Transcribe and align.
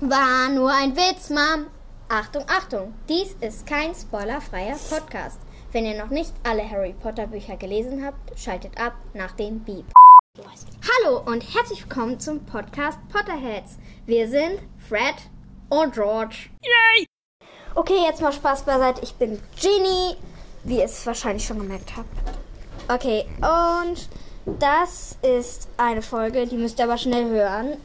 War 0.00 0.48
nur 0.48 0.70
ein 0.70 0.94
Witz, 0.94 1.28
Mom. 1.28 1.66
Achtung, 2.08 2.44
Achtung, 2.46 2.94
dies 3.08 3.34
ist 3.40 3.66
kein 3.66 3.92
spoilerfreier 3.96 4.76
Podcast. 4.88 5.40
Wenn 5.72 5.86
ihr 5.86 6.00
noch 6.00 6.10
nicht 6.10 6.32
alle 6.44 6.70
Harry 6.70 6.94
Potter 7.02 7.26
Bücher 7.26 7.56
gelesen 7.56 8.06
habt, 8.06 8.38
schaltet 8.38 8.80
ab 8.80 8.92
nach 9.12 9.32
dem 9.32 9.58
Beep. 9.64 9.86
Hallo 10.36 11.20
und 11.26 11.42
herzlich 11.52 11.82
willkommen 11.82 12.20
zum 12.20 12.46
Podcast 12.46 12.96
Potterheads. 13.08 13.78
Wir 14.06 14.28
sind 14.28 14.60
Fred 14.88 15.16
und 15.68 15.94
George. 15.94 16.48
Yay! 16.62 17.06
Okay, 17.74 17.98
jetzt 18.06 18.22
mal 18.22 18.32
Spaß 18.32 18.62
beiseite. 18.62 19.02
Ich 19.02 19.14
bin 19.14 19.42
Ginny, 19.60 20.14
wie 20.62 20.78
ihr 20.78 20.84
es 20.84 21.04
wahrscheinlich 21.06 21.44
schon 21.44 21.58
gemerkt 21.58 21.96
habt. 21.96 22.08
Okay, 22.86 23.26
und 23.40 24.08
das 24.60 25.18
ist 25.22 25.68
eine 25.76 26.02
Folge, 26.02 26.46
die 26.46 26.56
müsst 26.56 26.78
ihr 26.78 26.84
aber 26.84 26.98
schnell 26.98 27.28
hören, 27.30 27.78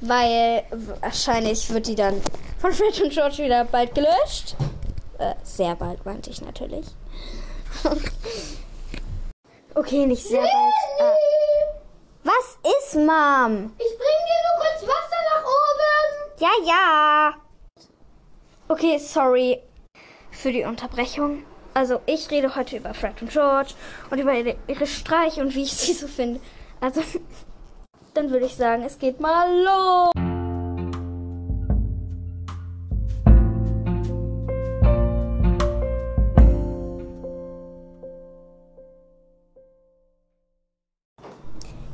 weil 0.00 0.64
wahrscheinlich 1.00 1.70
wird 1.70 1.86
die 1.86 1.94
dann 1.94 2.20
von 2.58 2.72
Fred 2.72 3.00
und 3.00 3.12
George 3.12 3.38
wieder 3.38 3.64
bald 3.64 3.94
gelöscht. 3.94 4.56
Äh, 5.18 5.34
sehr 5.42 5.74
bald, 5.74 6.04
meinte 6.04 6.30
ich 6.30 6.40
natürlich. 6.42 6.86
okay, 9.74 10.06
nicht 10.06 10.24
sehr 10.24 10.40
bald. 10.40 10.52
Äh, 11.00 11.14
was 12.24 12.58
ist, 12.78 12.94
Mom? 12.94 13.72
Ich 13.78 13.96
bring 13.96 14.18
dir 14.26 14.40
nur 14.44 14.56
kurz 14.60 14.82
Wasser 14.82 15.20
nach 15.34 15.44
oben. 15.44 16.38
Ja, 16.38 16.50
ja. 16.66 17.34
Okay, 18.68 18.98
sorry 18.98 19.62
für 20.38 20.52
die 20.52 20.64
Unterbrechung. 20.64 21.42
Also, 21.74 22.00
ich 22.06 22.30
rede 22.30 22.54
heute 22.54 22.76
über 22.76 22.94
Fred 22.94 23.20
und 23.20 23.30
George 23.30 23.74
und 24.10 24.18
über 24.18 24.34
ihre, 24.34 24.86
Streiche 24.86 25.40
und 25.40 25.54
wie 25.54 25.62
ich 25.62 25.72
sie 25.72 25.92
so 25.92 26.06
finde. 26.06 26.40
Also, 26.80 27.02
dann 28.18 28.30
würde 28.30 28.46
ich 28.46 28.56
sagen, 28.56 28.82
es 28.82 28.98
geht 28.98 29.20
mal 29.20 29.46
los. 29.62 30.10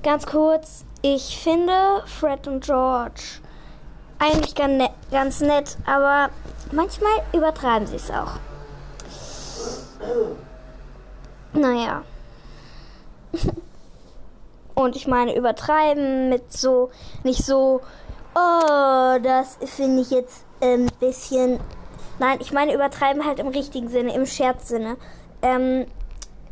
Ganz 0.02 0.26
kurz, 0.26 0.84
ich 1.02 1.38
finde 1.38 2.02
Fred 2.06 2.46
und 2.46 2.64
George 2.64 3.40
eigentlich 4.18 4.54
ganz 4.54 4.78
nett, 4.78 4.92
ganz 5.10 5.40
nett 5.40 5.76
aber 5.84 6.30
manchmal 6.72 7.12
übertreiben 7.34 7.86
sie 7.86 7.96
es 7.96 8.10
auch. 8.10 8.38
Naja. 11.52 12.02
Und 14.74 14.96
ich 14.96 15.06
meine, 15.06 15.36
übertreiben 15.36 16.28
mit 16.28 16.52
so, 16.52 16.90
nicht 17.22 17.44
so, 17.44 17.80
oh, 18.34 19.18
das 19.22 19.58
finde 19.64 20.02
ich 20.02 20.10
jetzt 20.10 20.44
ein 20.60 20.86
bisschen. 20.98 21.60
Nein, 22.18 22.38
ich 22.40 22.52
meine, 22.52 22.74
übertreiben 22.74 23.24
halt 23.24 23.38
im 23.38 23.48
richtigen 23.48 23.88
Sinne, 23.88 24.14
im 24.14 24.26
Scherzsinne. 24.26 24.96
Ähm, 25.42 25.86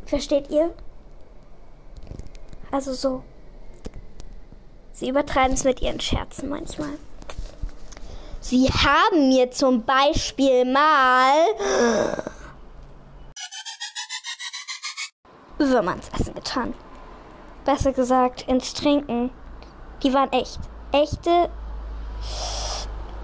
versteht 0.07 0.51
ihr? 0.51 0.73
Also 2.71 2.93
so. 2.93 3.23
Sie 4.93 5.09
übertreiben 5.09 5.55
es 5.55 5.65
mit 5.65 5.83
ihren 5.83 6.01
Scherzen 6.01 6.49
manchmal. 6.49 6.93
Sie 8.41 8.69
haben 8.69 9.29
mir 9.29 9.51
zum 9.51 9.85
Beispiel 9.85 10.65
mal 10.65 11.33
Würmer 15.59 15.95
ins 15.95 16.09
Essen 16.19 16.35
getan. 16.35 16.75
Besser 17.65 17.93
gesagt, 17.93 18.43
ins 18.49 18.75
Trinken. 18.75 19.31
Die 20.03 20.13
waren 20.13 20.33
echt. 20.33 20.59
Echte 20.91 21.49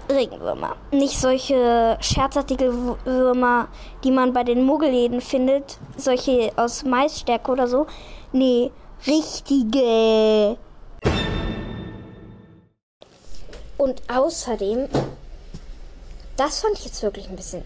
Regenwürmer. 0.09 0.75
Nicht 0.91 1.19
solche 1.19 1.97
scherzartige 1.99 2.73
Würmer, 3.05 3.67
die 4.03 4.11
man 4.11 4.33
bei 4.33 4.43
den 4.43 4.63
Muggelläden 4.63 5.21
findet. 5.21 5.77
Solche 5.97 6.51
aus 6.55 6.83
Maisstärke 6.83 7.51
oder 7.51 7.67
so. 7.67 7.85
Nee, 8.31 8.71
richtige. 9.05 10.57
Und 13.77 14.01
außerdem, 14.13 14.87
das 16.37 16.61
fand 16.61 16.77
ich 16.77 16.85
jetzt 16.85 17.03
wirklich 17.03 17.29
ein 17.29 17.35
bisschen 17.35 17.63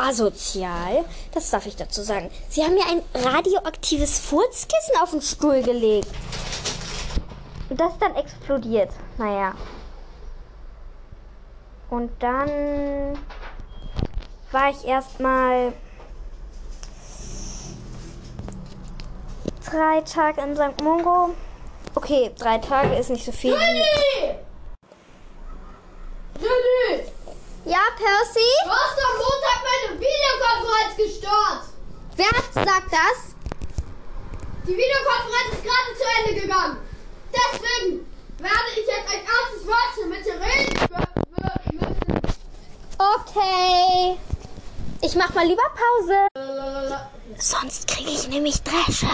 asozial. 0.00 1.04
Das 1.32 1.50
darf 1.50 1.66
ich 1.66 1.76
dazu 1.76 2.02
sagen. 2.02 2.30
Sie 2.48 2.62
haben 2.62 2.74
mir 2.74 2.86
ein 2.86 3.02
radioaktives 3.14 4.18
Furzkissen 4.18 4.96
auf 5.02 5.10
den 5.10 5.22
Stuhl 5.22 5.62
gelegt. 5.62 6.08
Und 7.68 7.80
das 7.80 7.92
dann 7.98 8.16
explodiert. 8.16 8.90
Naja. 9.18 9.54
Und 11.90 12.10
dann 12.20 13.18
war 14.52 14.70
ich 14.70 14.84
erstmal 14.84 15.72
drei 19.68 20.00
Tage 20.02 20.40
in 20.40 20.56
St. 20.56 20.82
Mungo. 20.82 21.34
Okay, 21.94 22.30
drei 22.38 22.58
Tage 22.58 22.94
ist 22.94 23.10
nicht 23.10 23.24
so 23.24 23.32
viel. 23.32 23.52
Jenny! 23.52 24.36
Jenny! 26.38 27.09
Ja, 27.64 27.78
Percy? 27.94 28.40
Du 28.64 28.70
hast 28.70 28.98
am 28.98 29.16
Montag 29.18 29.60
meine 29.68 30.00
Videokonferenz 30.00 30.96
gestört. 30.96 31.62
Wer 32.16 32.28
hat 32.28 32.54
gesagt 32.54 32.90
das? 32.90 33.34
Die 34.66 34.76
Videokonferenz 34.76 35.52
ist 35.52 35.62
gerade 35.62 35.92
zu 35.94 36.04
Ende 36.18 36.40
gegangen. 36.40 36.78
Deswegen 37.30 38.06
werde 38.38 38.70
ich 38.72 38.86
jetzt 38.86 39.08
ein 39.12 39.20
erstes 39.26 39.66
Wörtchen 39.66 40.08
mit 40.08 40.24
dir 40.24 40.40
reden 40.40 40.72
müssen. 40.72 41.10
Okay. 42.98 44.18
Ich 45.02 45.14
mach 45.14 45.34
mal 45.34 45.46
lieber 45.46 45.70
Pause. 45.74 46.28
Lalalala. 46.34 47.10
Sonst 47.36 47.86
kriege 47.88 48.10
ich 48.10 48.26
nämlich 48.28 48.62
Dresche. 48.62 49.06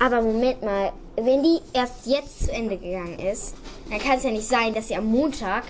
Aber 0.00 0.20
Moment 0.20 0.62
mal, 0.62 0.92
wenn 1.16 1.42
die 1.42 1.60
erst 1.72 2.06
jetzt 2.06 2.46
zu 2.46 2.52
Ende 2.52 2.76
gegangen 2.76 3.18
ist, 3.18 3.54
dann 3.88 3.98
kann 3.98 4.18
es 4.18 4.24
ja 4.24 4.30
nicht 4.30 4.48
sein, 4.48 4.74
dass 4.74 4.88
sie 4.88 4.96
am 4.96 5.06
Montag. 5.06 5.64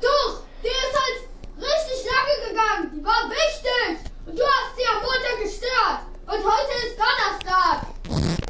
Doch, 0.00 0.40
die 0.62 0.68
ist 0.68 0.94
halt 0.94 1.28
richtig 1.58 2.04
lange 2.10 2.48
gegangen. 2.48 2.90
Die 2.94 3.04
war 3.04 3.30
wichtig. 3.30 4.10
Und 4.26 4.38
du 4.38 4.42
hast 4.42 4.76
sie 4.76 4.86
am 4.86 5.02
Montag 5.02 5.42
gestört. 5.42 6.00
Und 6.26 6.42
heute 6.44 6.72
ist 6.86 6.96
Donnerstag. 6.98 7.86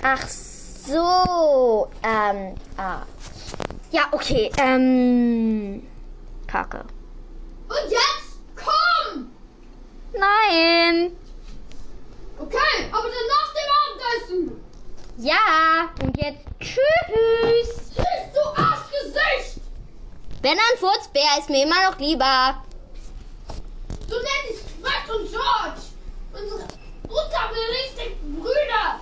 Ach 0.02 0.28
so, 0.28 1.88
ähm, 2.02 2.54
ah. 2.76 3.02
Ja, 3.90 4.02
okay, 4.12 4.50
ähm. 4.58 5.86
Kacke. 6.46 6.84
Und 7.68 7.90
jetzt 7.90 8.38
komm. 8.54 9.30
Nein! 10.12 11.16
Okay, 12.38 12.90
aber 12.92 13.08
dann 13.08 13.26
nach 13.28 13.52
dem 13.54 13.70
Abendessen. 13.82 14.63
Ja, 15.16 15.90
und 16.02 16.16
jetzt 16.20 16.44
tschüss! 16.58 17.92
Tschüss, 17.94 18.04
du 18.34 18.60
Arschgesicht. 18.60 19.60
Ben 20.42 20.52
ein 20.52 20.78
Furzbär 20.78 21.38
ist 21.38 21.48
mir 21.48 21.62
immer 21.62 21.88
noch 21.88 21.98
lieber. 22.00 22.64
Du 24.08 24.16
nennst 24.16 24.64
Fred 24.82 25.16
und 25.16 25.30
George. 25.30 25.80
Unsere 26.32 26.66
unterbelichteten 27.04 28.40
Brüder. 28.40 29.00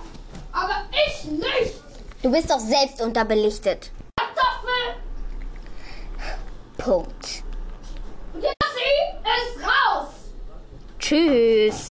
Aber 0.51 0.85
ich 1.07 1.25
nicht. 1.25 1.81
Du 2.21 2.31
bist 2.31 2.49
doch 2.49 2.59
selbst 2.59 3.01
unterbelichtet. 3.01 3.91
Kartoffel. 4.15 5.01
Punkt. 6.77 7.43
Und 8.33 8.43
Jessie 8.43 9.09
ist 9.23 9.65
raus. 9.65 10.09
Tschüss. 10.99 11.87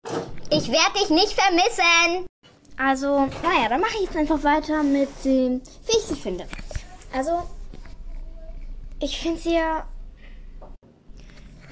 Ich 0.52 0.72
werde 0.72 1.00
dich 1.00 1.10
nicht 1.10 1.34
vermissen. 1.34 2.28
Also, 2.84 3.28
naja, 3.44 3.70
dann 3.70 3.80
mache 3.80 3.94
ich 3.98 4.06
jetzt 4.06 4.16
einfach 4.16 4.44
weiter 4.44 4.82
mit 4.82 5.08
dem, 5.24 5.62
wie 5.86 5.98
ich 5.98 6.04
sie 6.04 6.16
finde. 6.16 6.48
Also, 7.14 7.44
ich 9.00 9.20
finde 9.20 9.40
sie 9.40 9.54
ja 9.54 9.86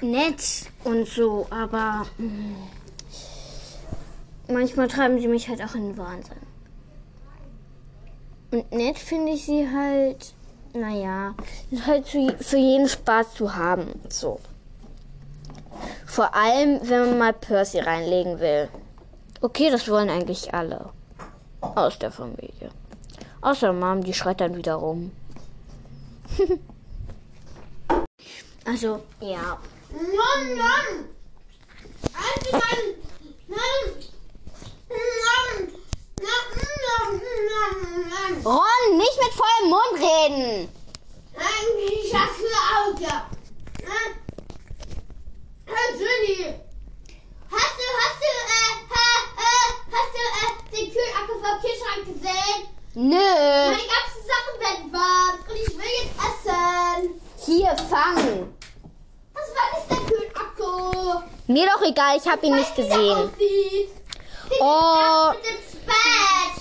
nett 0.00 0.70
und 0.84 1.08
so, 1.08 1.48
aber 1.50 2.06
mm, 2.16 2.54
manchmal 4.52 4.86
treiben 4.86 5.18
sie 5.18 5.26
mich 5.26 5.48
halt 5.48 5.60
auch 5.64 5.74
in 5.74 5.88
den 5.88 5.98
Wahnsinn. 5.98 6.36
Und 8.52 8.70
nett 8.70 8.96
finde 8.96 9.32
ich 9.32 9.46
sie 9.46 9.68
halt, 9.68 10.32
naja, 10.74 11.34
ist 11.72 11.86
halt 11.88 12.06
für, 12.06 12.36
für 12.38 12.56
jeden 12.56 12.88
Spaß 12.88 13.34
zu 13.34 13.56
haben, 13.56 13.88
so. 14.08 14.38
Vor 16.06 16.36
allem, 16.36 16.78
wenn 16.88 17.00
man 17.00 17.18
mal 17.18 17.32
Percy 17.32 17.80
reinlegen 17.80 18.38
will. 18.38 18.68
Okay, 19.40 19.70
das 19.70 19.88
wollen 19.88 20.08
eigentlich 20.08 20.54
alle. 20.54 20.90
Aus 21.60 21.98
der 21.98 22.10
Familie. 22.10 22.70
Außer 23.42 23.72
Mom, 23.72 24.02
die 24.02 24.14
schreit 24.14 24.40
dann 24.40 24.56
wieder 24.56 24.74
rum. 24.74 25.12
also, 28.64 29.02
ja. 29.20 29.58
Mann, 29.92 30.56
Mann. 30.56 31.08
Also 32.14 32.52
Mann, 32.52 32.94
Ähm, 38.30 38.46
Ron, 38.46 38.96
nicht 38.96 39.18
mit 39.22 39.32
vollem 39.34 39.70
Mund 39.70 39.94
reden. 39.96 40.68
eigentlich 41.36 42.14
hast 42.14 42.38
du 42.40 42.46
auch 42.46 43.00
ja. 43.00 43.28
Äh, 43.80 44.10
Hey, 45.66 45.98
Jenny. 45.98 46.54
Hast 47.50 47.76
du, 47.78 47.86
hast 48.00 48.20
du, 48.20 48.26
äh, 48.26 48.74
ha, 48.90 49.04
äh, 49.36 49.70
hast 49.92 50.12
du, 50.14 50.20
äh, 50.40 50.76
den 50.76 50.92
Kühlakku 50.92 51.39
vom 51.50 51.60
Kühlschrank 51.60 52.06
gesehen? 52.06 52.68
Nö. 52.94 53.16
Meine 53.16 53.76
ganzen 53.76 54.22
Sachen 54.26 54.54
werden 54.60 54.92
warm 54.92 55.38
und 55.48 55.56
ich 55.56 55.76
will 55.76 55.94
jetzt 56.02 56.16
essen. 56.18 57.20
Hier, 57.46 57.76
fang. 57.88 58.52
Was 59.34 59.48
war 59.54 59.68
das 59.74 59.84
der 59.88 60.00
Kühlakku? 60.06 61.22
Mir 61.46 61.66
doch 61.66 61.82
egal, 61.82 62.16
ich 62.16 62.26
habe 62.30 62.46
ihn 62.46 62.54
nicht 62.54 62.74
gesehen. 62.76 63.30
Oh. 64.60 65.30
mit 65.32 65.46
ins 65.46 65.76
Bett. 65.86 66.54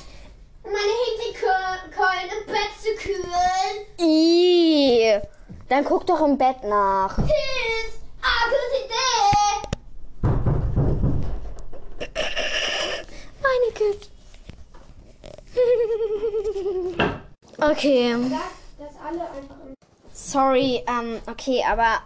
Um 0.64 0.72
meine 0.72 0.94
Hinterkeulen 1.06 2.30
im 2.40 2.46
Bett 2.46 2.74
zu 2.80 2.92
kühlen. 2.96 3.76
Ih. 4.00 5.20
Dann 5.68 5.84
guck 5.84 6.06
doch 6.06 6.22
im 6.22 6.38
Bett 6.38 6.64
nach. 6.64 7.16
Tschüss. 7.16 8.00
Ah, 8.22 8.46
gute 8.50 8.78
Idee. 8.86 9.70
Meine 13.42 13.72
Güte. 13.74 14.19
Okay. 17.62 18.16
Sorry, 20.14 20.84
ähm, 20.88 21.20
okay, 21.28 21.64
aber 21.70 22.02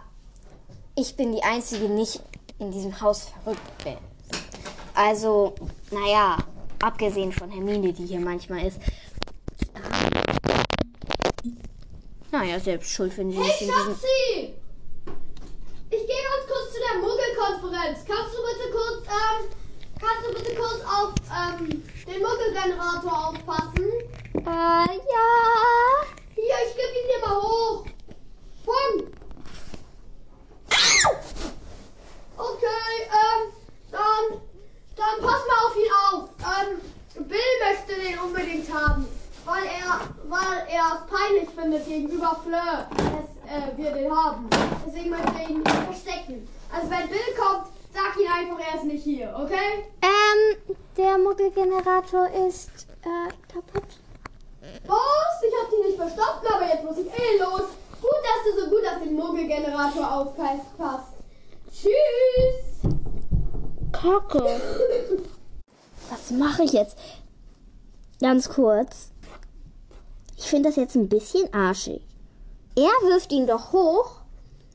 ich 0.96 1.16
bin 1.16 1.32
die 1.32 1.42
Einzige, 1.42 1.88
die 1.88 1.92
nicht 1.92 2.20
in 2.58 2.70
diesem 2.70 3.00
Haus 3.00 3.28
verrückt 3.42 3.84
bin. 3.84 3.96
Also, 4.94 5.54
naja, 5.90 6.38
abgesehen 6.80 7.32
von 7.32 7.50
Hermine, 7.50 7.92
die 7.92 8.06
hier 8.06 8.20
manchmal 8.20 8.66
ist. 8.66 8.78
Naja, 12.30 12.58
selbst 12.60 12.90
schuld, 12.90 13.12
sie 13.12 13.24
nicht 13.24 13.38
Hey 13.38 13.66
in 13.66 13.72
diesem... 13.72 13.94
Schatzi! 13.94 14.54
Ich 15.90 16.06
gehe 16.06 16.22
ganz 16.30 16.46
kurz 16.48 16.72
zu 16.72 16.80
der 16.80 17.00
Muggelkonferenz. 17.00 18.04
Kannst 18.06 18.34
du 18.34 18.40
bitte 18.42 18.70
kurz, 18.72 19.06
ähm, 19.06 19.48
kannst 20.00 20.26
du 20.26 20.34
bitte 20.34 20.54
kurz 20.56 20.80
auf, 20.82 21.14
ähm, 21.30 21.82
den 22.06 22.22
Muggelgenerator 22.22 23.28
aufpassen? 23.28 23.73
Äh, 24.46 24.50
ja. 24.50 26.04
Hier, 26.34 26.54
ich 26.66 26.74
gebe 26.76 26.94
ihn 27.00 27.08
dir 27.08 27.26
mal 27.26 27.40
hoch. 27.40 27.84
Fang! 28.64 29.06
Okay, 32.36 32.94
ähm, 33.06 33.52
dann, 33.90 34.40
dann 34.96 35.20
pass 35.22 35.42
mal 35.46 35.60
auf 35.66 35.76
ihn 35.76 35.92
auf. 36.12 36.28
Ähm, 36.40 37.26
Bill 37.26 37.38
möchte 37.62 37.94
den 38.00 38.18
unbedingt 38.18 38.72
haben, 38.72 39.06
weil 39.46 39.64
er, 39.64 40.00
weil 40.28 40.66
er 40.68 41.00
es 41.00 41.10
peinlich 41.10 41.48
findet 41.50 41.86
gegenüber 41.86 42.38
Fleur, 42.44 42.86
dass 42.90 43.50
äh, 43.50 43.76
wir 43.78 43.92
den 43.92 44.14
haben. 44.14 44.50
Deswegen 44.86 45.10
möchte 45.10 45.32
er 45.38 45.48
ihn 45.48 45.62
nicht 45.62 45.70
verstecken. 45.70 46.48
Also 46.70 46.90
wenn 46.90 47.08
Bill 47.08 47.34
kommt, 47.38 47.68
sag 47.94 48.16
ihn 48.20 48.28
einfach, 48.28 48.60
er 48.60 48.74
ist 48.78 48.84
nicht 48.84 49.04
hier, 49.04 49.34
okay? 49.40 49.86
Ähm, 50.02 50.76
der 50.98 51.16
Muggelgenerator 51.18 52.28
ist, 52.46 52.88
äh, 53.04 53.32
kaputt. 53.50 54.03
Was? 54.86 55.42
Ich 55.46 55.54
hab 55.60 55.70
dich 55.70 55.86
nicht 55.86 55.96
verstanden, 55.96 56.46
aber 56.54 56.66
jetzt 56.66 56.84
muss 56.84 56.98
ich 56.98 57.06
eh 57.06 57.38
los. 57.38 57.62
Gut, 58.00 58.20
dass 58.22 58.44
du 58.44 58.60
so 58.60 58.70
gut 58.70 58.82
auf 58.86 59.02
den 59.02 59.14
Muggelgenerator 59.14 60.12
aufpasst. 60.12 61.14
Tschüss. 61.72 62.92
Kacke. 63.92 64.60
Was 66.10 66.30
mache 66.30 66.64
ich 66.64 66.72
jetzt? 66.72 66.96
Ganz 68.20 68.48
kurz. 68.48 69.10
Ich 70.36 70.48
finde 70.50 70.68
das 70.68 70.76
jetzt 70.76 70.94
ein 70.94 71.08
bisschen 71.08 71.52
arschig. 71.54 72.02
Er 72.76 73.08
wirft 73.08 73.32
ihn 73.32 73.46
doch 73.46 73.72
hoch 73.72 74.20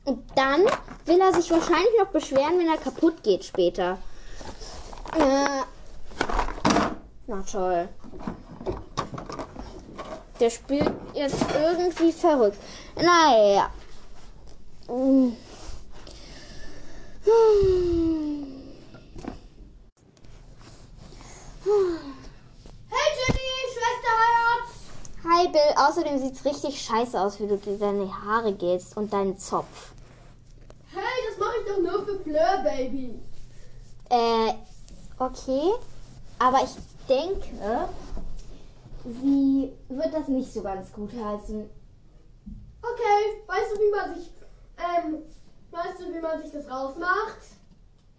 und 0.04 0.22
dann 0.34 0.62
will 1.04 1.20
er 1.20 1.32
sich 1.34 1.50
wahrscheinlich 1.50 1.92
noch 1.98 2.08
beschweren, 2.08 2.58
wenn 2.58 2.68
er 2.68 2.78
kaputt 2.78 3.22
geht 3.22 3.44
später. 3.44 3.98
Äh, 5.16 5.62
na 7.26 7.42
toll. 7.50 7.88
Der 10.40 10.48
spielt 10.48 10.90
jetzt 11.12 11.44
irgendwie 11.54 12.12
verrückt. 12.12 12.56
Naja. 12.96 13.70
Hm. 14.88 15.36
Hm. 17.24 18.46
Hey 22.88 23.10
Jenny, 23.18 23.66
Schwesterherz. 23.74 24.70
Hi 25.28 25.48
Bill, 25.48 25.74
außerdem 25.76 26.18
sieht's 26.18 26.44
richtig 26.46 26.80
scheiße 26.80 27.20
aus, 27.20 27.38
wie 27.38 27.46
du 27.46 27.58
dir 27.58 27.76
deine 27.76 28.10
Haare 28.24 28.54
gehst 28.54 28.96
und 28.96 29.12
deinen 29.12 29.38
Zopf. 29.38 29.92
Hey, 30.92 31.02
das 31.28 31.38
mache 31.38 31.56
ich 31.60 31.70
doch 31.70 31.82
nur 31.82 32.06
für 32.06 32.18
Fleur, 32.20 32.64
Baby. 32.64 33.14
Äh, 34.08 34.54
okay. 35.18 35.72
Aber 36.38 36.64
ich 36.64 36.70
denke, 37.06 37.88
sie 39.04 39.72
wird 39.88 40.12
das 40.12 40.28
nicht 40.28 40.52
so 40.52 40.62
ganz 40.62 40.92
gut 40.92 41.10
heißen. 41.12 41.68
Okay, 42.82 43.42
weißt 43.46 43.74
du, 43.74 43.80
wie 43.80 43.90
man 43.90 44.14
sich, 44.14 44.30
ähm, 44.78 45.22
weißt 45.70 46.00
du, 46.00 46.14
wie 46.14 46.20
man 46.20 46.40
sich 46.42 46.52
das 46.52 46.70
rausmacht? 46.70 47.38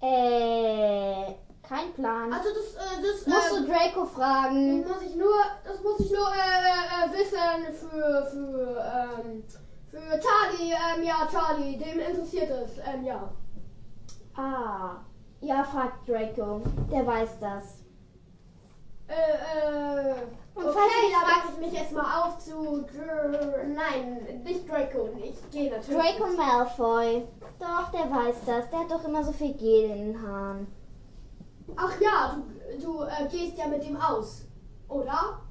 Äh, 0.01 1.33
kein 1.61 1.93
Plan. 1.93 2.33
Also 2.33 2.49
das, 2.49 2.75
äh, 2.75 3.01
das, 3.01 3.27
Musst 3.27 3.53
ähm, 3.57 3.65
du 3.65 3.71
Draco 3.71 4.05
fragen? 4.05 4.83
Das 4.83 4.91
muss 4.91 5.09
ich 5.09 5.15
nur, 5.15 5.35
das 5.63 5.81
muss 5.81 5.99
ich 5.99 6.11
nur 6.11 6.27
äh, 6.27 7.05
äh, 7.05 7.11
wissen 7.13 7.73
für 7.73 8.25
für 8.31 9.23
ähm, 9.23 9.43
für 9.89 10.19
Charlie. 10.19 10.71
Ähm, 10.71 11.03
ja, 11.03 11.27
Charlie, 11.29 11.77
dem 11.77 11.99
interessiert 11.99 12.49
es. 12.49 12.77
Ähm, 12.77 13.05
ja. 13.05 13.31
Ah, 14.35 15.01
ja, 15.41 15.63
fragt 15.63 16.07
Draco. 16.07 16.61
Der 16.91 17.05
weiß 17.05 17.39
das. 17.39 17.83
Äh, 19.07 19.13
äh. 19.13 20.40
Und 20.61 20.67
Okay, 20.69 20.79
falls 21.11 21.43
mache 21.45 21.53
ich 21.53 21.57
mich 21.71 21.79
erstmal 21.79 22.05
auf 22.23 22.37
zu. 22.39 22.81
Dr 22.81 23.63
Nein, 23.73 24.41
nicht 24.43 24.69
Draco. 24.69 25.09
Ich 25.23 25.49
gehe 25.51 25.71
natürlich. 25.71 25.99
Draco 26.17 26.27
Malfoy. 26.35 27.23
Doch, 27.59 27.91
der 27.91 28.11
weiß 28.11 28.35
das. 28.45 28.69
Der 28.69 28.79
hat 28.79 28.91
doch 28.91 29.03
immer 29.05 29.23
so 29.23 29.31
viel 29.31 29.53
Gel 29.53 29.89
in 29.91 30.13
den 30.13 30.21
Haaren. 30.21 30.67
Ach 31.75 31.99
ja, 32.01 32.41
du, 32.79 32.85
du 32.85 33.01
äh, 33.03 33.27
gehst 33.29 33.57
ja 33.57 33.67
mit 33.67 33.83
ihm 33.85 33.95
aus, 33.95 34.45
oder? 34.89 35.41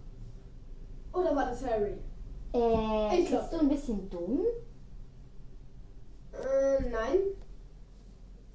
Oder 1.13 1.35
war 1.35 1.47
das 1.47 1.65
Harry? 1.65 1.97
Äh, 2.53 3.21
Ich 3.21 3.29
glaub- 3.29 3.41
bist 3.43 3.53
du 3.55 3.59
ein 3.61 3.69
bisschen 3.69 4.11
dumm? 4.11 4.41
Äh, 6.33 6.83
nein. 6.91 7.19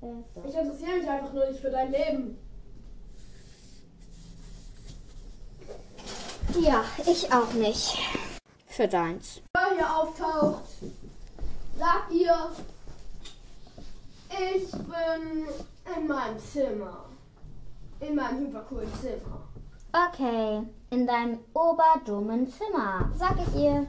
Äh. 0.01 0.47
Ich 0.47 0.55
interessiere 0.55 0.97
mich 0.99 1.09
einfach 1.09 1.33
nur 1.33 1.47
nicht 1.47 1.59
für 1.59 1.69
dein 1.71 1.91
Leben. 1.91 2.37
Ja, 6.59 6.85
ich 7.05 7.31
auch 7.33 7.51
nicht. 7.53 7.97
Für 8.67 8.87
deins. 8.87 9.41
Wer 9.53 9.75
hier 9.75 9.95
auftaucht, 9.95 10.63
sagt 11.77 12.11
ihr, 12.11 12.51
ich 14.29 14.71
bin 14.71 15.47
in 15.95 16.07
meinem 16.07 16.39
Zimmer. 16.39 17.05
In 17.99 18.15
meinem 18.15 18.47
hypercoolen 18.47 18.91
Zimmer. 19.01 19.47
Okay, 19.93 20.63
in 20.89 21.07
deinem 21.07 21.39
oberdummen 21.53 22.51
Zimmer, 22.51 23.09
sag 23.17 23.35
ich 23.47 23.55
ihr. 23.55 23.87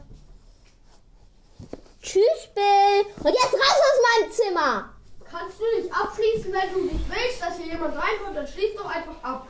Tschüss, 2.01 2.49
Bill. 2.55 3.15
Und 3.19 3.33
jetzt 3.33 3.55
raus 3.55 3.81
aus 3.83 4.21
meinem 4.21 4.33
Zimmer. 4.33 4.91
Kannst 5.29 5.59
du 5.59 5.65
nicht 5.81 5.93
abschließen, 5.93 6.53
wenn 6.53 6.73
du 6.73 6.93
nicht 6.93 7.11
willst, 7.11 7.43
dass 7.43 7.57
hier 7.59 7.73
jemand 7.73 7.97
reinkommt, 7.97 8.37
dann 8.37 8.47
schließ 8.47 8.77
doch 8.77 8.87
einfach 8.87 9.23
ab. 9.23 9.49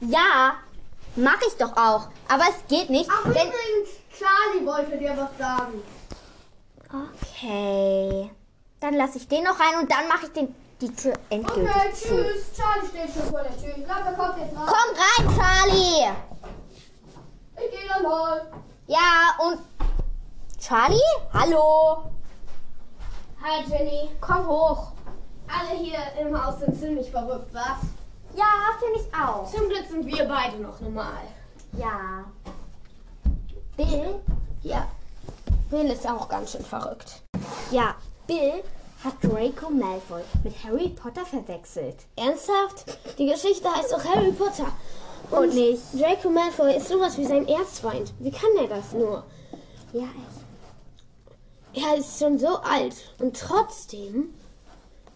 Ja, 0.00 0.58
mach 1.22 1.40
ich 1.46 1.54
doch 1.56 1.76
auch. 1.76 2.08
Aber 2.28 2.44
es 2.48 2.66
geht 2.68 2.90
nicht. 2.90 3.08
Ach, 3.12 3.22
Denn 3.24 3.32
übrigens, 3.32 3.90
Charlie 4.16 4.66
wollte 4.66 4.96
dir 4.98 5.16
was 5.16 5.36
sagen. 5.38 5.82
okay. 7.22 8.30
Dann 8.80 8.94
lasse 8.94 9.18
ich 9.18 9.28
den 9.28 9.44
noch 9.44 9.58
rein 9.58 9.80
und 9.82 9.90
dann 9.90 10.06
mache 10.08 10.26
ich 10.26 10.32
den, 10.32 10.54
die 10.80 10.94
Tür 10.94 11.12
endgültig 11.30 11.68
Okay, 11.74 11.92
zu. 11.92 12.08
tschüss. 12.08 12.46
Charlie 12.56 12.86
steht 12.88 13.12
schon 13.12 13.30
vor 13.30 13.42
der 13.42 13.56
Tür. 13.58 13.76
Ich 13.76 13.84
glaube, 13.84 14.02
er 14.06 14.12
kommt 14.12 14.38
jetzt 14.38 14.56
rein. 14.56 14.66
Komm 14.66 15.26
rein, 15.26 15.36
Charlie. 15.36 16.12
Ich 17.56 17.70
gehe 17.72 17.88
dann 17.92 18.02
mal. 18.04 18.52
Ja, 18.86 19.34
und 19.40 19.58
Charlie? 20.60 21.00
Hallo. 21.34 22.10
Hi, 23.42 23.64
Jenny. 23.68 24.10
Komm 24.20 24.46
hoch. 24.46 24.92
Alle 25.48 25.78
hier 25.78 25.98
im 26.20 26.40
Haus 26.44 26.60
sind 26.60 26.78
ziemlich 26.78 27.10
verrückt, 27.10 27.52
was? 27.52 27.78
Ja, 28.38 28.44
finde 28.78 29.00
ich 29.00 29.14
auch. 29.14 29.50
Zum 29.52 29.68
Glück 29.68 29.86
sind 29.90 30.06
wir 30.06 30.24
beide 30.26 30.58
noch 30.58 30.80
normal. 30.80 31.22
Ja. 31.76 32.24
Bill? 33.76 34.20
Ja. 34.62 34.88
Bill 35.70 35.90
ist 35.90 36.08
auch 36.08 36.28
ganz 36.28 36.52
schön 36.52 36.64
verrückt. 36.64 37.22
Ja, 37.70 37.94
Bill 38.26 38.62
hat 39.04 39.14
Draco 39.22 39.70
Malfoy 39.70 40.22
mit 40.44 40.54
Harry 40.64 40.88
Potter 40.90 41.24
verwechselt. 41.26 41.96
Ernsthaft? 42.16 42.84
Die 43.18 43.26
Geschichte 43.26 43.68
heißt 43.72 43.92
doch 43.92 44.04
Harry 44.04 44.32
Potter. 44.32 44.66
Und 45.30 45.54
nicht. 45.54 45.82
Draco 45.94 46.30
Malfoy 46.30 46.76
ist 46.76 46.88
sowas 46.88 47.18
wie 47.18 47.24
sein 47.24 47.46
Erzfeind. 47.48 48.12
Wie 48.18 48.30
kann 48.30 48.50
er 48.58 48.68
das 48.68 48.92
nur? 48.92 49.24
Ja, 49.92 50.08
Er 51.74 51.96
ist 51.96 52.18
schon 52.18 52.38
so 52.38 52.56
alt 52.58 52.94
und 53.18 53.36
trotzdem 53.38 54.34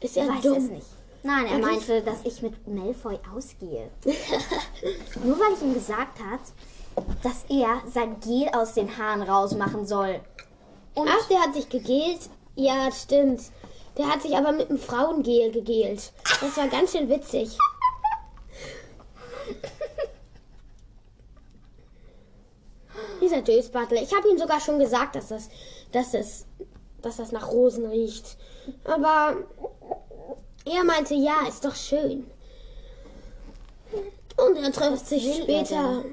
ist 0.00 0.16
ich 0.16 0.22
er 0.22 0.28
weiß 0.28 0.42
dumm. 0.42 0.56
es 0.56 0.64
nicht. 0.70 0.86
Nein, 1.24 1.46
er 1.46 1.58
meinte, 1.58 2.02
dass 2.02 2.24
ich 2.24 2.42
mit 2.42 2.66
Malfoy 2.66 3.18
ausgehe. 3.34 3.90
Nur 5.24 5.38
weil 5.38 5.52
ich 5.54 5.62
ihm 5.62 5.74
gesagt 5.74 6.18
hat, 6.18 6.40
dass 7.22 7.44
er 7.48 7.80
sein 7.88 8.18
Gel 8.20 8.48
aus 8.52 8.74
den 8.74 8.98
Haaren 8.98 9.22
rausmachen 9.22 9.86
soll. 9.86 10.20
Und 10.94 11.08
Ach, 11.08 11.28
der 11.28 11.40
hat 11.40 11.54
sich 11.54 11.68
gegelt? 11.68 12.28
Ja, 12.56 12.90
stimmt. 12.90 13.40
Der 13.96 14.08
hat 14.08 14.22
sich 14.22 14.36
aber 14.36 14.50
mit 14.52 14.68
einem 14.68 14.78
Frauengel 14.78 15.52
gegelt. 15.52 16.12
Das 16.40 16.56
war 16.56 16.68
ganz 16.68 16.92
schön 16.92 17.08
witzig. 17.08 17.56
Dieser 23.20 23.42
Dösbutler. 23.42 24.02
Ich 24.02 24.14
habe 24.14 24.28
ihm 24.28 24.38
sogar 24.38 24.60
schon 24.60 24.78
gesagt, 24.80 25.14
dass 25.14 25.28
das, 25.28 25.48
dass 25.92 26.10
das, 26.10 26.46
dass 27.00 27.18
das 27.18 27.30
nach 27.32 27.48
Rosen 27.52 27.86
riecht. 27.86 28.36
Aber 28.84 29.36
er 30.64 30.84
meinte, 30.84 31.14
ja, 31.14 31.46
ist 31.48 31.64
doch 31.64 31.74
schön. 31.74 32.26
Und 34.36 34.56
er 34.56 34.72
trifft 34.72 35.06
sich 35.06 35.26
er 35.26 35.42
später 35.42 36.04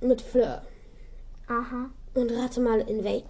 mit 0.00 0.22
Fleur. 0.22 0.62
aha. 1.48 1.90
Und 2.14 2.32
rate 2.32 2.60
mal 2.60 2.80
in 2.80 3.04
wel. 3.04 3.22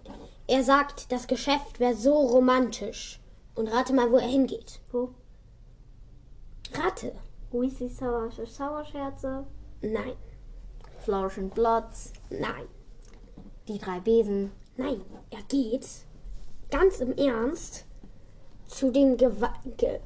Er 0.46 0.62
sagt, 0.62 1.12
das 1.12 1.26
Geschäft 1.26 1.78
wäre 1.78 1.94
so 1.94 2.14
romantisch. 2.14 3.20
Und 3.54 3.68
rate 3.68 3.92
mal, 3.92 4.10
wo 4.10 4.16
er 4.16 4.28
hingeht. 4.28 4.80
Wo? 4.92 5.10
Rate. 6.72 7.12
Weasley 7.50 7.88
Sauer, 7.88 8.30
Sauerscherze, 8.30 9.46
Nein, 9.80 10.16
Flourish 11.00 11.38
and 11.38 11.54
Blots, 11.54 12.12
nein, 12.30 12.66
die 13.66 13.78
drei 13.78 14.00
Besen. 14.00 14.52
nein. 14.76 15.00
Er 15.30 15.42
geht 15.48 15.86
ganz 16.70 17.00
im 17.00 17.16
Ernst 17.16 17.86
zu 18.68 18.90
den 18.90 19.16
Gewa 19.16 19.52
ge 19.76 19.98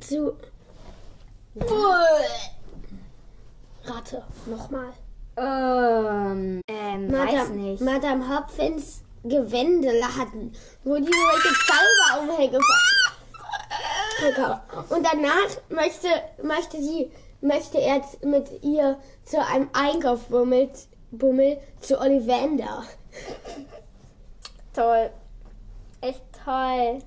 zu. 0.00 0.36
Rate. 3.84 4.22
Nochmal. 4.46 4.92
Ähm, 5.36 6.60
ähm, 6.68 7.12
weiß 7.12 7.32
Madame, 7.32 7.50
nicht. 7.50 7.82
Madame 7.82 8.28
Hopkins 8.28 9.02
Gewändeladen, 9.24 10.52
wo 10.84 10.96
die 10.96 11.04
so 11.04 11.10
welche 11.10 11.52
Zauberumhänge 11.66 12.58
Und 14.88 15.04
danach 15.04 15.50
möchte, 15.68 16.08
möchte 16.42 16.82
sie, 16.82 17.10
möchte 17.40 17.78
er 17.78 18.02
mit 18.22 18.62
ihr 18.62 18.98
zu 19.24 19.44
einem 19.44 19.68
Einkauf 19.72 20.26
bummelt, 20.28 20.88
bummel 21.10 21.58
zu 21.80 22.00
Ollivander. 22.00 22.84
Toll. 24.74 25.10
Echt 26.00 26.22
toll. 26.44 27.00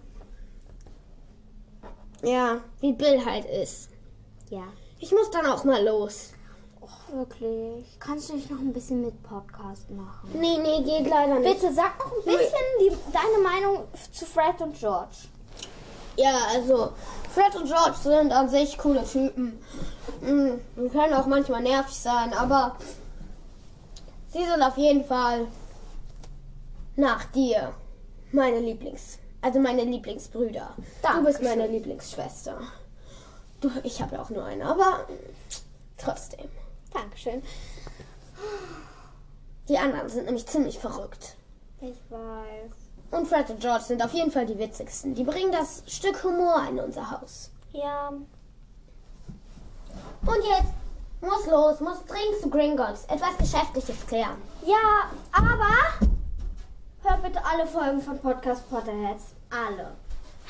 Ja, 2.23 2.57
wie 2.81 2.93
Bill 2.93 3.23
halt 3.25 3.45
ist. 3.45 3.89
Ja. 4.49 4.63
Ich 4.99 5.11
muss 5.11 5.29
dann 5.31 5.45
auch 5.45 5.63
mal 5.63 5.83
los. 5.85 6.31
Wirklich. 7.13 7.85
Kannst 7.99 8.29
du 8.29 8.35
nicht 8.35 8.51
noch 8.51 8.59
ein 8.59 8.73
bisschen 8.73 9.01
mit 9.01 9.23
Podcast 9.23 9.89
machen? 9.89 10.29
Nee, 10.33 10.57
nee, 10.57 10.83
geht 10.83 11.09
leider 11.09 11.39
nicht. 11.39 11.59
Bitte 11.61 11.73
sag 11.73 11.97
noch 11.99 12.11
ein 12.11 12.23
bisschen 12.25 12.59
die, 12.81 12.91
deine 13.11 13.43
Meinung 13.43 13.85
zu 14.11 14.25
Fred 14.25 14.59
und 14.61 14.77
George. 14.77 15.15
Ja, 16.17 16.33
also 16.53 16.91
Fred 17.33 17.55
und 17.55 17.65
George 17.65 17.97
sind 18.03 18.31
an 18.31 18.49
sich 18.49 18.77
coole 18.77 19.03
Typen. 19.05 19.59
Mm, 20.21 20.59
Die 20.77 20.89
können 20.89 21.13
auch 21.13 21.25
manchmal 21.27 21.61
nervig 21.61 21.95
sein, 21.95 22.33
aber 22.33 22.75
sie 24.27 24.45
sind 24.45 24.61
auf 24.61 24.77
jeden 24.77 25.05
Fall 25.05 25.47
nach 26.95 27.25
dir 27.25 27.73
meine 28.31 28.59
Lieblings, 28.59 29.17
also 29.41 29.59
meine 29.59 29.83
Lieblingsbrüder. 29.83 30.75
Du 31.01 31.23
bist 31.23 31.41
meine 31.41 31.67
Lieblingsschwester. 31.67 32.61
Du, 33.61 33.71
ich 33.83 34.01
habe 34.01 34.15
ja 34.15 34.21
auch 34.21 34.29
nur 34.29 34.45
eine, 34.45 34.65
aber 34.65 35.05
trotzdem. 35.97 36.49
Dankeschön. 36.93 37.41
Die 39.67 39.77
anderen 39.77 40.07
sind 40.09 40.25
nämlich 40.25 40.47
ziemlich 40.47 40.79
verrückt. 40.79 41.35
Ich 41.81 41.97
weiß. 42.09 42.71
Und 43.11 43.27
Fred 43.27 43.49
und 43.49 43.59
George 43.59 43.83
sind 43.83 44.01
auf 44.03 44.13
jeden 44.13 44.31
Fall 44.31 44.45
die 44.45 44.57
witzigsten. 44.57 45.15
Die 45.15 45.23
bringen 45.23 45.51
das 45.51 45.83
Stück 45.87 46.23
Humor 46.23 46.65
in 46.69 46.79
unser 46.79 47.11
Haus. 47.11 47.51
Ja. 47.71 48.09
Und 48.09 48.27
jetzt 50.47 50.73
muss 51.21 51.45
los, 51.47 51.79
muss 51.79 52.05
dringend 52.05 52.41
zu 52.41 52.49
Gringotts. 52.49 53.05
Etwas 53.05 53.37
Geschäftliches 53.37 54.05
klären. 54.07 54.41
Ja, 54.65 55.09
aber 55.31 56.09
hör 57.03 57.17
bitte 57.17 57.43
alle 57.45 57.67
Folgen 57.67 58.01
von 58.01 58.19
Podcast 58.19 58.69
Potterheads. 58.69 59.23
Alle. 59.49 59.95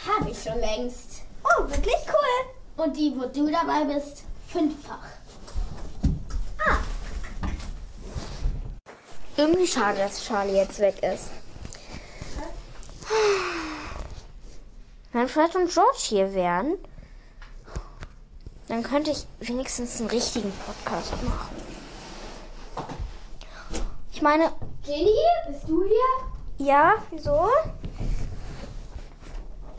Habe 0.08 0.29
ich 0.29 0.41
schon 0.41 0.60
längst. 0.60 1.22
Oh, 1.44 1.63
wirklich 1.63 1.96
cool. 2.08 2.84
Und 2.84 2.96
die, 2.96 3.13
wo 3.15 3.25
du 3.25 3.51
dabei 3.51 3.86
bist, 3.86 4.24
fünffach. 4.48 5.06
Ah. 6.65 6.77
Irgendwie 9.38 9.68
schade, 9.68 10.00
dass 10.00 10.25
Charlie 10.25 10.56
jetzt 10.56 10.79
weg 10.79 11.01
ist. 11.03 11.29
Wenn 15.12 15.27
Fred 15.27 15.56
und 15.56 15.72
George 15.72 15.98
hier 15.98 16.34
wären, 16.34 16.77
dann 18.68 18.84
könnte 18.84 19.12
ich 19.12 19.25
wenigstens 19.39 20.00
einen 20.00 20.10
richtigen 20.10 20.53
Podcast 20.65 21.12
machen. 21.24 21.56
Ich 24.13 24.22
meine, 24.22 24.51
Jenny, 24.84 25.15
bist 25.48 25.68
du 25.68 25.84
hier? 25.84 26.38
Ja, 26.60 26.94
wieso? 27.12 27.48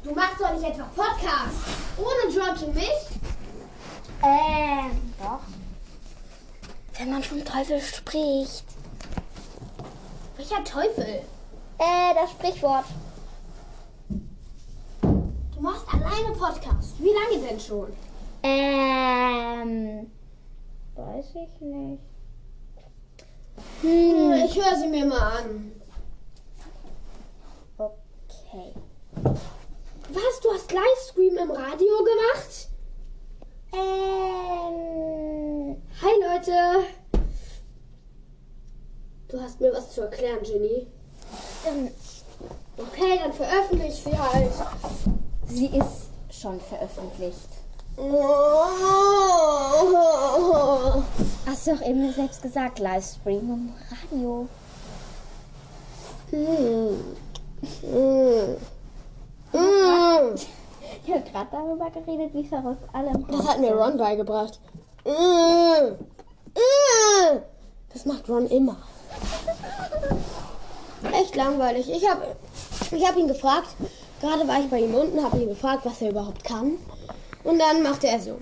Du 0.03 0.13
machst 0.13 0.41
doch 0.41 0.53
nicht 0.53 0.65
etwa 0.65 0.85
Podcast. 0.97 1.57
Ohne 1.97 2.33
George 2.33 2.65
und 2.67 2.75
mich? 2.75 2.91
Ähm, 4.23 5.13
doch. 5.19 5.41
Wenn 6.99 7.11
man 7.11 7.23
vom 7.23 7.45
Teufel 7.45 7.81
spricht. 7.81 8.65
Welcher 10.37 10.65
Teufel? 10.65 11.23
Äh, 11.79 12.15
das 12.15 12.31
Sprichwort. 12.31 12.87
Du 15.03 15.61
machst 15.61 15.85
alleine 15.93 16.35
Podcast. 16.35 16.95
Wie 16.99 17.11
lange 17.11 17.47
denn 17.47 17.61
schon? 17.61 17.93
Ähm, 18.43 20.11
weiß 20.95 21.27
ich 21.35 21.61
nicht. 21.61 22.03
Hm, 23.83 24.33
ich 24.47 24.57
höre 24.57 24.77
sie 24.79 24.89
mir 24.89 25.05
mal 25.05 25.39
an. 25.39 25.80
Okay. 28.53 28.75
Was, 29.15 30.41
du 30.43 30.51
hast 30.53 30.73
Livestream 30.73 31.37
im 31.39 31.51
Radio 31.53 31.99
gemacht? 31.99 32.69
Ähm, 33.73 34.97
Hi 36.03 36.11
Leute. 36.21 36.87
Du 39.29 39.41
hast 39.41 39.61
mir 39.61 39.73
was 39.73 39.93
zu 39.93 40.01
erklären, 40.01 40.43
Jenny. 40.43 40.89
ähm, 41.65 41.91
Okay, 42.77 43.21
dann 43.23 43.33
veröffentlich 43.33 43.95
sie 43.95 44.19
halt. 44.19 44.51
sie 45.47 45.67
ist 45.67 46.09
schon 46.31 46.59
veröffentlicht. 46.61 47.49
Hast 51.47 51.67
du 51.67 51.73
auch 51.73 51.83
eben 51.87 52.13
selbst 52.13 52.43
gesagt, 52.43 52.79
Livestream 52.81 53.39
im 53.39 53.73
Radio. 53.91 54.49
Hm. 56.31 57.17
Hm. 57.63 58.57
Hm. 59.53 60.35
Ich 61.05 61.13
habe 61.13 61.31
gerade 61.31 61.49
darüber 61.51 61.91
geredet, 61.91 62.35
wie 62.35 62.47
verrückt 62.47 62.83
alle 62.93 63.13
Das 63.29 63.49
hat 63.49 63.61
mir. 63.61 63.75
Ron 63.75 63.97
beigebracht. 63.97 64.61
Hm. 65.05 65.97
Das 67.93 68.07
macht 68.07 68.29
Ron 68.29 68.47
immer. 68.47 68.77
Echt 71.13 71.37
langweilig. 71.37 71.91
Ich 71.91 72.09
habe 72.09 72.23
ich 72.93 73.07
hab 73.07 73.17
ihn 73.17 73.29
gefragt, 73.29 73.69
gerade 74.21 74.47
war 74.47 74.61
ich 74.61 74.71
bei 74.71 74.81
ihm 74.81 74.95
unten, 74.95 75.23
habe 75.23 75.39
ihn 75.39 75.49
gefragt, 75.49 75.85
was 75.85 76.01
er 76.03 76.11
überhaupt 76.11 76.45
kann. 76.45 76.73
Und 77.45 77.59
dann 77.59 77.83
machte 77.83 78.09
er 78.09 78.21
so. 78.21 78.39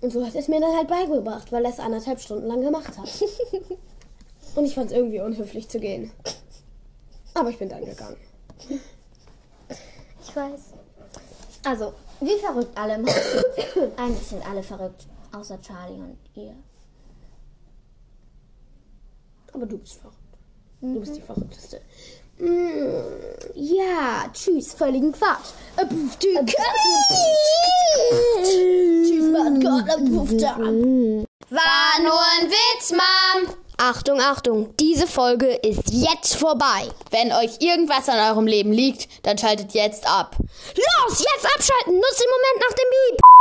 Und 0.00 0.12
so 0.12 0.24
hat 0.24 0.34
er 0.34 0.40
es 0.40 0.48
mir 0.48 0.60
dann 0.60 0.76
halt 0.76 0.88
beigebracht, 0.88 1.50
weil 1.52 1.64
er 1.64 1.70
es 1.70 1.80
anderthalb 1.80 2.20
Stunden 2.20 2.46
lang 2.46 2.60
gemacht 2.60 2.98
hat. 2.98 3.08
Und 4.54 4.64
ich 4.64 4.74
fand 4.74 4.90
es 4.90 4.96
irgendwie 4.96 5.20
unhöflich 5.20 5.68
zu 5.68 5.80
gehen. 5.80 6.10
Aber 7.34 7.50
ich 7.50 7.58
bin 7.58 7.68
dann 7.68 7.84
gegangen. 7.84 8.16
Ich 10.22 10.36
weiß. 10.36 10.60
Also, 11.64 11.92
wie 12.20 12.38
verrückt 12.38 12.76
alle 12.76 12.94
im 12.94 13.06
Haus 13.06 13.14
sind. 13.74 13.98
Eigentlich 13.98 14.26
sind 14.26 14.46
alle 14.48 14.62
verrückt, 14.62 15.06
außer 15.32 15.60
Charlie 15.60 16.00
und 16.00 16.18
ihr. 16.34 16.54
Aber 19.52 19.66
du 19.66 19.78
bist 19.78 19.94
verrückt. 19.94 20.18
Du 20.80 21.00
bist 21.00 21.16
die 21.16 21.20
verrückteste. 21.20 21.80
Mm, 22.38 23.00
ja, 23.54 24.28
tschüss, 24.32 24.74
völligen 24.74 25.12
Quatsch. 25.12 25.52
Tschüss, 28.42 29.32
mein 29.32 29.60
Gott, 29.60 29.88
äh. 29.88 31.24
War 31.50 32.02
nur 32.02 32.20
ein 32.20 32.50
Witz, 32.50 32.92
Mom. 32.92 33.63
Achtung, 33.76 34.20
Achtung, 34.20 34.74
diese 34.78 35.06
Folge 35.06 35.46
ist 35.46 35.90
jetzt 35.90 36.36
vorbei. 36.36 36.88
Wenn 37.10 37.32
euch 37.32 37.60
irgendwas 37.60 38.08
an 38.08 38.18
eurem 38.30 38.46
Leben 38.46 38.72
liegt, 38.72 39.08
dann 39.26 39.36
schaltet 39.36 39.72
jetzt 39.74 40.06
ab. 40.06 40.36
Los, 40.38 41.18
jetzt 41.18 41.46
abschalten, 41.54 41.94
nutzt 41.94 42.20
den 42.20 42.30
Moment 42.30 42.68
nach 42.68 42.74
dem 42.76 42.90
Beep. 42.90 43.34